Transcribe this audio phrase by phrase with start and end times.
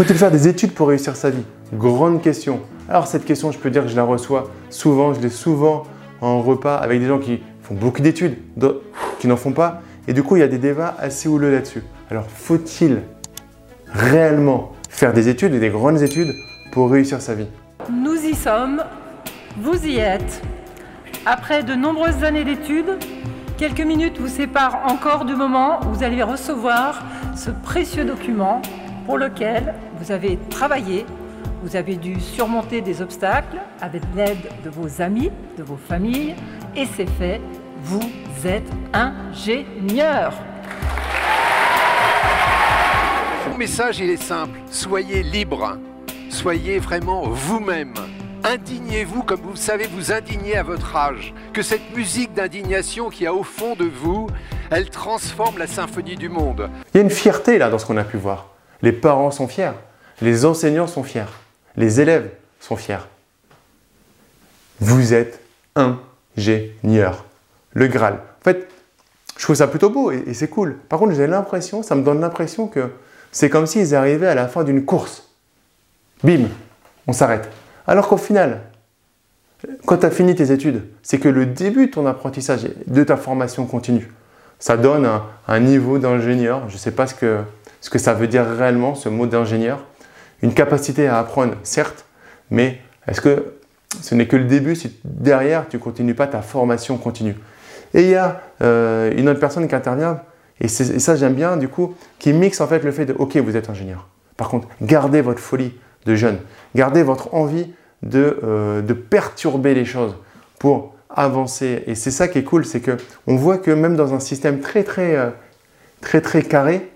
[0.00, 1.42] Faut-il faire des études pour réussir sa vie?
[1.74, 2.60] Grande question.
[2.88, 5.82] Alors cette question, je peux dire que je la reçois souvent, je l'ai souvent
[6.22, 8.38] en repas avec des gens qui font beaucoup d'études,
[9.18, 9.82] qui n'en font pas.
[10.08, 11.82] Et du coup, il y a des débats assez houleux là-dessus.
[12.10, 13.02] Alors faut-il
[13.92, 16.34] réellement faire des études et des grandes études
[16.72, 17.48] pour réussir sa vie?
[17.92, 18.82] Nous y sommes,
[19.58, 20.40] vous y êtes.
[21.26, 22.96] Après de nombreuses années d'études,
[23.58, 27.02] quelques minutes vous séparent encore du moment où vous allez recevoir
[27.36, 28.62] ce précieux document
[29.06, 31.06] pour lequel vous avez travaillé,
[31.62, 36.34] vous avez dû surmonter des obstacles avec l'aide de vos amis, de vos familles,
[36.76, 37.40] et c'est fait,
[37.82, 38.10] vous
[38.44, 40.32] êtes ingénieur.
[43.50, 44.58] Mon message, il est simple.
[44.70, 45.76] Soyez libre.
[46.30, 47.94] Soyez vraiment vous-même.
[48.44, 51.34] Indignez-vous comme vous savez vous indigner à votre âge.
[51.52, 54.28] Que cette musique d'indignation qui a au fond de vous,
[54.70, 56.70] elle transforme la symphonie du monde.
[56.94, 58.46] Il y a une fierté là dans ce qu'on a pu voir.
[58.82, 59.72] Les parents sont fiers,
[60.20, 61.30] les enseignants sont fiers,
[61.76, 62.30] les élèves
[62.60, 63.06] sont fiers.
[64.80, 65.40] Vous êtes
[65.74, 67.24] ingénieur.
[67.72, 68.14] Le Graal.
[68.14, 68.68] En fait,
[69.36, 70.76] je trouve ça plutôt beau et, c'est cool.
[70.88, 72.90] Par contre, j'ai l'impression, ça me donne l'impression que
[73.32, 75.30] c'est comme s'ils arrivaient à la fin d'une course.
[76.24, 76.48] Bim,
[77.06, 77.48] on s'arrête.
[77.86, 78.60] Alors qu'au final,
[79.86, 83.16] quand tu as fini tes études, c'est que le début de ton apprentissage, de ta
[83.16, 84.10] formation continue,
[84.58, 85.08] ça donne
[85.48, 86.68] un, niveau d'ingénieur.
[86.68, 87.40] Je ne sais pas ce que,
[87.80, 89.84] ce que ça veut dire réellement, ce mot d'ingénieur.
[90.42, 92.04] Une capacité à apprendre, certes,
[92.50, 93.54] mais est-ce que
[94.00, 97.36] ce n'est que le début si derrière tu ne continues pas ta formation continue?
[97.94, 100.20] Et il y a euh, une autre personne qui intervient,
[100.60, 103.56] et, ça j'aime bien du coup, qui mixe en fait le fait de ok, vous
[103.56, 104.08] êtes ingénieur.
[104.36, 105.74] Par contre, gardez votre folie
[106.06, 106.38] de jeune,
[106.74, 110.16] gardez votre envie de, euh, de perturber les choses
[110.58, 111.82] pour avancer.
[111.86, 114.60] Et c'est ça qui est cool, c'est que on voit que même dans un système
[114.60, 115.30] très très euh,
[116.00, 116.90] très très carré,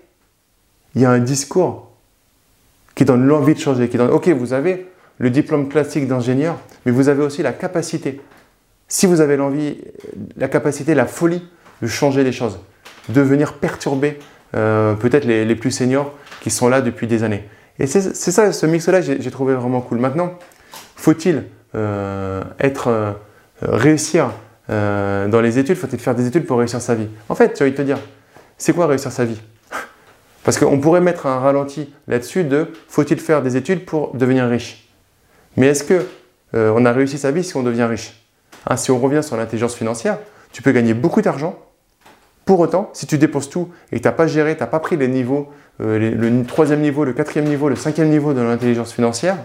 [0.95, 1.91] il y a un discours
[2.95, 6.91] qui donne l'envie de changer, qui donne ok, vous avez le diplôme classique d'ingénieur, mais
[6.91, 8.21] vous avez aussi la capacité,
[8.87, 9.77] si vous avez l'envie,
[10.37, 11.43] la capacité, la folie
[11.81, 12.59] de changer les choses,
[13.09, 14.19] de venir perturber
[14.55, 17.47] euh, peut-être les, plus seniors qui sont là depuis des années.
[17.79, 19.97] Et c'est ça, ce mix-là, j'ai trouvé vraiment cool.
[19.97, 20.33] Maintenant,
[20.95, 21.43] faut-il
[21.75, 23.11] euh, être euh,
[23.61, 24.31] réussir
[24.69, 25.75] dans les études?
[25.75, 27.07] Faut-il faire des études pour réussir sa vie?
[27.29, 27.99] En fait, tu vas te dire,
[28.57, 29.39] c'est quoi réussir sa vie?
[30.45, 34.87] Parce qu'on pourrait mettre un ralenti là-dessus de faut-il faire des études pour devenir riche?
[35.57, 36.05] Mais est-ce que
[36.53, 38.23] on a réussi sa vie si on devient riche?
[38.67, 40.19] Hein, Si on revient sur l'intelligence financière,
[40.53, 41.59] tu peux gagner beaucoup d'argent.
[42.45, 44.79] Pour autant, si tu déposes tout et que tu n'as pas géré, tu n'as pas
[44.79, 49.37] pris les niveaux, le troisième niveau, le quatrième niveau, le cinquième niveau de l'intelligence financière,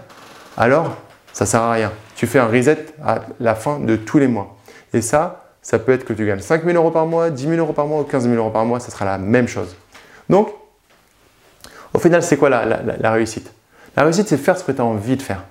[0.55, 0.95] alors
[1.33, 1.91] ça sert à rien.
[2.15, 4.55] Tu fais un reset à la fin de tous les mois.
[4.93, 7.55] Et ça, ça peut être que tu gagnes 5 000 euros par mois, 10 000
[7.55, 9.75] euros par mois ou 15 000 euros par mois, ça sera la même chose.
[10.29, 10.49] Donc,
[11.93, 13.51] au final, c'est quoi la, réussite?
[13.95, 15.43] La réussite, c'est faire ce que tu as envie de faire.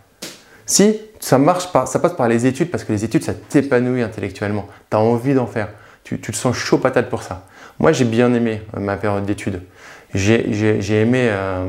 [0.67, 4.67] Si ça marche ça passe par les études, parce que les études, ça t'épanouit intellectuellement.
[4.91, 5.69] Tu as envie d'en faire.
[6.05, 7.47] Tu, te sens chaud patate pour ça.
[7.79, 9.63] Moi, j'ai bien aimé euh, ma période d'études.
[10.15, 11.29] J'ai aimé.
[11.31, 11.67] Euh,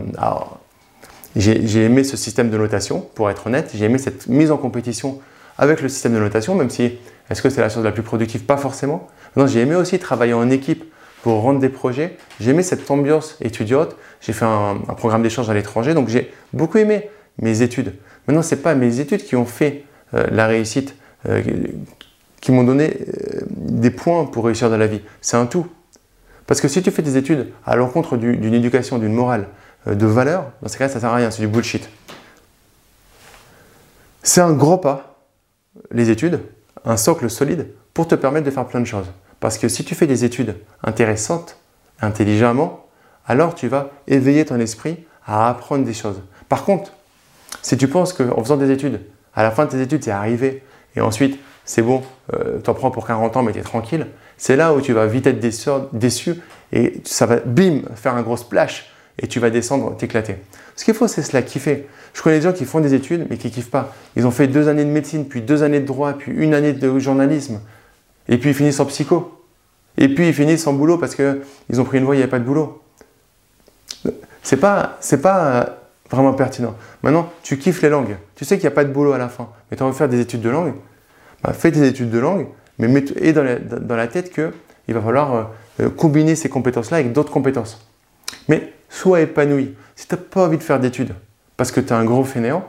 [1.35, 3.71] j'ai aimé ce système de notation, pour être honnête.
[3.73, 5.19] J'ai aimé cette mise en compétition
[5.57, 6.97] avec le système de notation, même si,
[7.29, 8.43] est-ce que c'est la chose la plus productive?
[8.43, 9.07] Pas forcément.
[9.45, 10.83] J'ai aimé aussi travailler en équipe
[11.21, 12.17] pour rendre des projets.
[12.39, 13.95] J'ai aimé cette ambiance étudiante.
[14.21, 17.09] J'ai fait un, programme d'échange à l'étranger, donc j'ai beaucoup aimé
[17.39, 17.93] mes études.
[18.27, 19.83] Maintenant, ce n'est pas mes études qui ont fait
[20.13, 20.95] euh, la réussite,
[21.27, 21.41] euh,
[22.39, 25.01] qui m'ont donné euh, des points pour réussir dans la vie.
[25.21, 25.67] C'est un tout.
[26.47, 29.47] Parce que si tu fais des études à l'encontre d'une éducation, d'une morale,
[29.87, 31.87] de valeur, dans ce cas-là, ça ne sert à rien, c'est du bullshit.
[34.23, 35.23] C'est un gros pas,
[35.91, 36.41] les études,
[36.83, 39.07] un socle solide pour te permettre de faire plein de choses.
[39.41, 41.57] Parce que si tu fais des études intéressantes,
[41.99, 42.85] intelligemment,
[43.27, 46.21] alors tu vas éveiller ton esprit à apprendre des choses.
[46.47, 46.93] Par contre,
[47.61, 49.01] si tu penses qu'en faisant des études,
[49.35, 50.63] à la fin de tes études, c'est arrivé,
[50.95, 52.03] et ensuite, c'est bon,
[52.33, 54.07] euh, tu en prends pour 40 ans, mais tu es tranquille,
[54.37, 55.39] c'est là où tu vas vite être
[55.93, 56.33] déçu,
[56.71, 60.37] et ça va, bim, faire un gros splash et tu vas descendre, t'éclater.
[60.75, 61.87] Ce qu'il faut, c'est cela kiffer.
[62.13, 63.93] Je connais des gens qui font des études, mais qui kiffent pas.
[64.15, 66.73] Ils ont fait deux années de médecine, puis deux années de droit, puis une année
[66.73, 67.59] de journalisme,
[68.31, 69.37] et puis ils finissent en psycho.
[69.97, 72.31] Et puis ils finissent en boulot parce qu'ils ont pris une voie, il n'y avait
[72.31, 72.81] pas de boulot.
[74.41, 75.77] C'est pas, c'est pas
[76.09, 76.75] vraiment pertinent.
[77.03, 78.15] Maintenant, tu kiffes les langues.
[78.35, 79.93] Tu sais qu'il n'y a pas de boulot à la fin, mais tu as envie
[79.93, 80.73] de faire des études de langue.
[81.43, 82.47] Bah, fais tes études de langue,
[82.79, 85.51] mais mets et dans la, dans la tête qu'il va falloir
[85.81, 87.85] euh, combiner ces compétences-là avec d'autres compétences.
[88.47, 89.75] Mais sois épanoui.
[89.95, 91.13] Si tu n'as pas envie de faire d'études
[91.57, 92.65] parce que tu es un gros fainéant,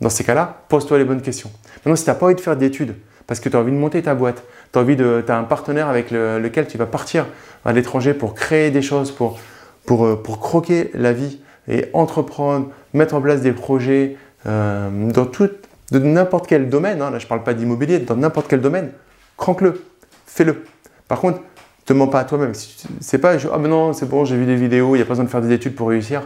[0.00, 1.50] dans ces cas-là, pose-toi les bonnes questions.
[1.76, 2.94] Maintenant, si tu n'as pas envie de faire d'études
[3.26, 6.10] parce que tu as envie de monter ta boîte, tu as as un partenaire avec
[6.10, 7.26] lequel tu vas partir
[7.64, 9.38] à l'étranger pour créer des choses, pour,
[9.86, 14.16] pour, euh, pour croquer la vie et entreprendre, mettre en place des projets
[14.46, 15.50] euh, dans tout,
[15.92, 17.10] de n'importe quel domaine, hein.
[17.10, 18.90] là je ne parle pas d'immobilier, dans n'importe quel domaine,
[19.36, 19.84] cranque-le,
[20.26, 20.64] fais-le.
[21.06, 22.52] Par contre, ne te mens pas à toi-même.
[23.00, 25.10] C'est pas, ah mais non, c'est bon, j'ai vu des vidéos, il n'y a pas
[25.10, 26.22] besoin de faire des études pour réussir.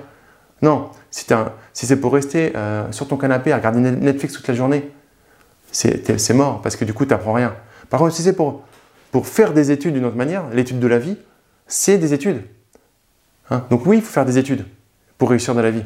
[0.63, 1.27] Non, si,
[1.73, 4.91] c'est pour rester euh, sur ton canapé à regarder Netflix toute la journée,
[5.73, 7.55] c'est mort parce que du coup, tu n'apprends rien.
[7.91, 8.65] Par contre, si c'est pour,
[9.13, 11.17] pour faire des études d'une autre manière, l'étude de la vie,
[11.67, 12.43] c'est des études.
[13.51, 13.65] Hein?
[13.71, 14.65] Donc oui, il faut faire des études
[15.19, 15.85] pour réussir dans la vie.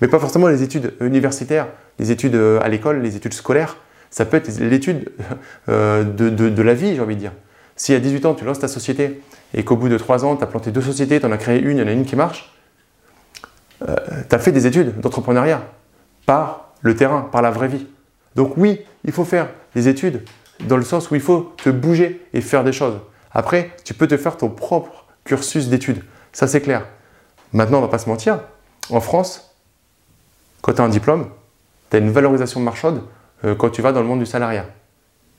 [0.00, 1.68] Mais pas forcément les études universitaires,
[1.98, 3.76] les études euh, à l'école, les études scolaires.
[4.10, 5.10] Ça peut être l'étude
[5.68, 7.32] euh, de, de, la vie, j'ai envie de dire.
[7.76, 9.22] Si à 18 ans, tu lances ta société
[9.54, 11.60] et qu'au bout de 3 ans, tu as planté deux sociétés, tu en as créé
[11.60, 12.52] une, il y en a une qui marche,
[13.88, 13.96] euh,
[14.28, 15.62] tu as fait des études d'entrepreneuriat
[16.26, 17.86] par le terrain, par la vraie vie.
[18.36, 20.22] Donc oui, il faut faire des études
[20.60, 22.98] dans le sens où il faut te bouger et faire des choses.
[23.32, 26.02] Après, tu peux te faire ton propre cursus d'études.
[26.32, 26.86] Ça, c'est clair.
[27.52, 28.40] Maintenant, on ne va pas se mentir.
[28.90, 29.54] En France,
[30.60, 31.28] quand tu as un diplôme,
[31.90, 33.02] tu as une valorisation marchande
[33.44, 34.66] euh, quand tu vas dans le monde du salariat.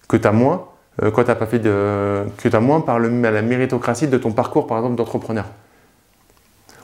[0.07, 0.67] Que tu as moins
[1.01, 1.23] euh, quand
[2.85, 5.45] par la méritocratie de ton parcours, par exemple, d'entrepreneur.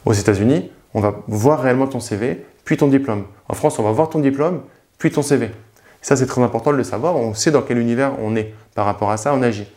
[0.06, 3.26] Aux États-Unis, on va voir réellement ton CV, puis ton diplôme.
[3.48, 4.62] En France, on va voir ton diplôme,
[4.98, 5.52] puis ton CV.
[6.01, 7.16] Ça, c'est très important de le savoir.
[7.16, 8.54] On sait dans quel univers on est.
[8.75, 9.68] Par rapport à ça, on agit.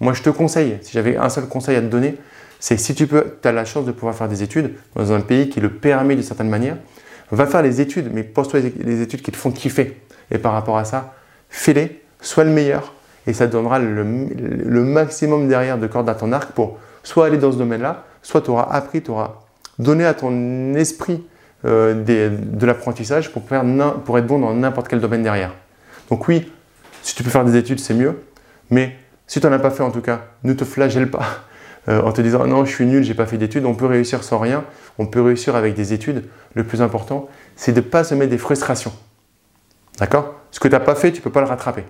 [0.00, 2.16] Moi, je te conseille, si j'avais un seul conseil à te donner,
[2.60, 5.48] c'est si tu peux, as la chance de pouvoir faire des études dans un pays
[5.48, 6.76] qui le permet d'une certaine manière,
[7.30, 10.00] va faire les études, mais pose-toi les études qui te font kiffer.
[10.30, 11.14] Et par rapport à ça,
[11.48, 12.92] fais-les, sois le meilleur,
[13.26, 17.38] et ça te donnera le, maximum derrière de cordes à ton arc pour soit aller
[17.38, 19.34] dans ce domaine-là, soit tu auras appris, tu auras
[19.78, 21.24] donné à ton esprit
[21.64, 25.52] euh, de l'apprentissage pour, pour être bon dans n'importe quel domaine derrière.
[26.10, 26.50] Donc oui,
[27.02, 28.22] si tu peux faire des études, c'est mieux,
[28.70, 28.96] mais
[29.26, 31.24] si tu n'en as pas fait en tout cas, ne te flagelle pas
[31.88, 33.64] euh, en te disant non, je suis nul, j'ai pas fait d'études.
[33.64, 34.64] On peut réussir sans rien,
[34.98, 36.24] on peut réussir avec des études.
[36.54, 38.92] Le plus important, c'est de ne pas se mettre des frustrations.
[39.98, 40.34] D'accord?
[40.50, 41.84] Ce que tu n'as pas fait, tu ne peux pas le rattraper.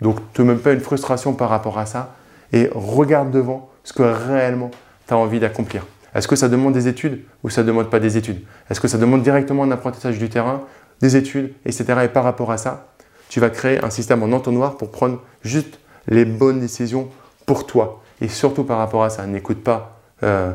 [0.00, 2.14] Donc, ne te mets pas une frustration par rapport à ça
[2.52, 4.70] et regarde devant ce que réellement
[5.06, 5.86] tu as envie d'accomplir.
[6.14, 8.40] Est-ce que ça demande des études ou ça ne demande pas des études?
[8.68, 10.62] Est-ce que ça demande directement un apprentissage du terrain,
[11.00, 11.84] des études, etc.
[12.04, 12.89] Et par rapport à ça,
[13.30, 15.78] tu vas créer un système en entonnoir pour prendre juste
[16.08, 17.08] les bonnes décisions
[17.46, 18.02] pour toi.
[18.20, 20.52] Et surtout par rapport à ça, n'écoute pas euh,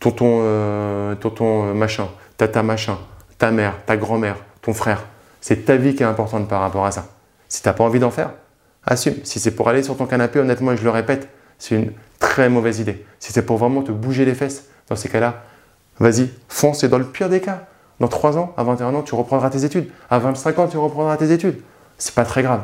[0.00, 2.96] tonton, euh, tonton euh, machin, tata machin,
[3.36, 5.04] ta mère, ta grand-mère, ton frère.
[5.42, 7.06] C'est ta vie qui est importante par rapport à ça.
[7.50, 8.30] Si tu n'as pas envie d'en faire,
[8.86, 9.16] assume.
[9.22, 11.28] Si c'est pour aller sur ton canapé, honnêtement, et je le répète,
[11.58, 13.04] c'est une très mauvaise idée.
[13.18, 15.42] Si c'est pour vraiment te bouger les fesses, dans ces cas-là,
[15.98, 16.84] vas-y, fonce.
[16.84, 17.66] Et dans le pire des cas,
[18.00, 19.90] dans 3 ans, à 21 ans, tu reprendras tes études.
[20.08, 21.60] À 25 ans, tu reprendras tes études.
[21.98, 22.62] C'est pas très grave.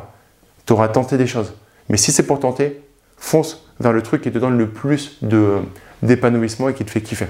[0.65, 1.53] Tu auras tenté des choses.
[1.89, 2.81] Mais si c'est pour tenter,
[3.17, 5.19] fonce vers le truc qui te donne le plus
[6.01, 7.27] d'épanouissement et qui te fait kiffer.